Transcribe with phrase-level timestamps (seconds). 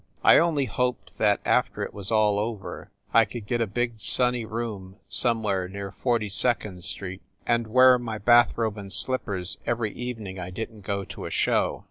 [0.23, 4.45] I only hoped that after it was all over, I could get a big sunny
[4.45, 10.39] room somewhere near Forty second Street, and wear my bath robe and slippers every evening
[10.39, 11.79] I didn t go to a show.